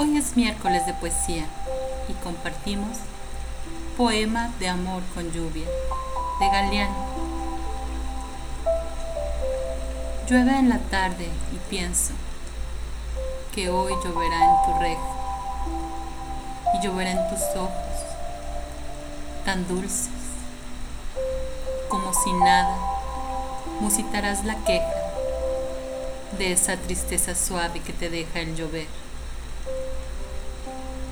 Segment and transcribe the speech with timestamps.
[0.00, 1.44] Hoy es miércoles de poesía
[2.06, 2.98] y compartimos
[3.96, 5.66] Poema de amor con lluvia
[6.38, 6.94] de Galeano.
[10.28, 12.12] Llueve en la tarde y pienso
[13.52, 15.10] que hoy lloverá en tu reja
[16.74, 18.04] y lloverá en tus ojos
[19.44, 20.10] tan dulces
[21.88, 22.78] como si nada
[23.80, 24.94] musitarás la queja
[26.38, 28.86] de esa tristeza suave que te deja el llover.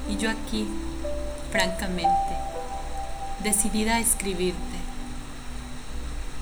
[0.09, 0.67] Y yo aquí,
[1.51, 2.11] francamente,
[3.43, 4.77] decidida a escribirte.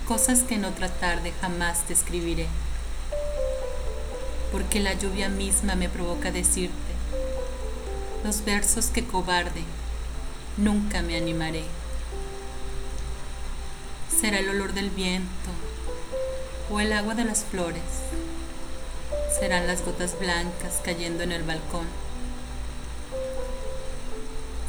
[0.06, 2.46] Cosas que en otra tarde jamás te escribiré,
[4.52, 6.94] porque la lluvia misma me provoca decirte
[8.24, 9.62] los versos que cobarde
[10.56, 11.64] nunca me animaré.
[14.18, 15.50] Será el olor del viento
[16.70, 17.82] o el agua de las flores,
[19.38, 21.86] serán las gotas blancas cayendo en el balcón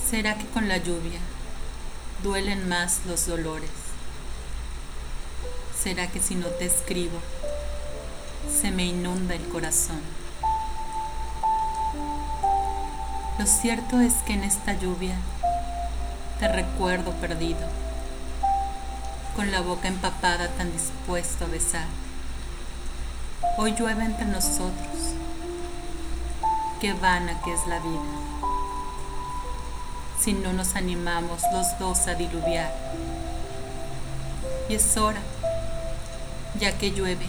[0.09, 1.19] ¿Será que con la lluvia
[2.21, 3.71] duelen más los dolores?
[5.81, 7.19] ¿Será que si no te escribo
[8.61, 9.99] se me inunda el corazón?
[13.39, 15.15] Lo cierto es que en esta lluvia
[16.39, 17.67] te recuerdo perdido,
[19.35, 21.87] con la boca empapada tan dispuesto a besar.
[23.57, 25.15] Hoy llueve entre nosotros,
[26.79, 28.44] qué vana que es la vida
[30.25, 32.73] si no nos animamos los dos a diluviar.
[34.67, 35.21] Y es hora,
[36.59, 37.27] ya que llueve,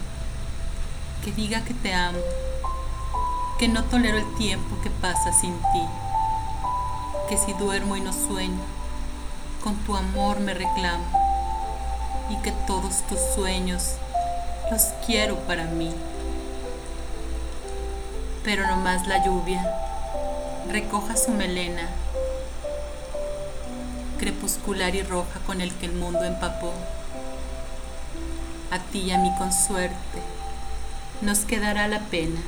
[1.22, 2.19] que diga que te amo,
[3.58, 5.83] que no tolero el tiempo que pasa sin ti,
[7.28, 8.64] que si duermo y no sueño,
[9.62, 11.05] con tu amor me reclamo
[12.30, 13.97] y que todos tus sueños
[14.70, 15.94] los quiero para mí.
[18.42, 19.70] Pero no más la lluvia
[20.70, 21.91] recoja su melena
[24.19, 26.72] crepuscular y roja con el que el mundo empapó.
[28.70, 30.20] A ti y a mí con suerte
[31.23, 32.41] nos quedará la pena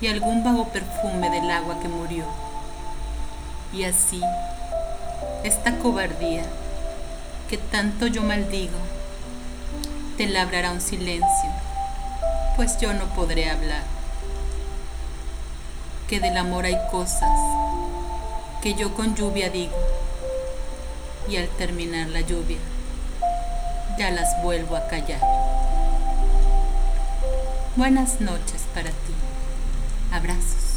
[0.00, 2.24] y algún vago perfume del agua que murió.
[3.72, 4.20] Y así,
[5.42, 6.44] esta cobardía
[7.48, 8.78] que tanto yo maldigo,
[10.16, 11.50] te labrará un silencio,
[12.56, 13.82] pues yo no podré hablar.
[16.08, 17.30] Que del amor hay cosas
[18.62, 19.74] que yo con lluvia digo
[21.28, 22.58] y al terminar la lluvia
[23.98, 25.20] ya las vuelvo a callar.
[27.76, 29.14] Buenas noches para ti.
[30.12, 30.73] Abrazos.